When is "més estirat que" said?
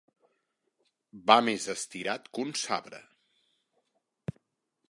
1.49-2.47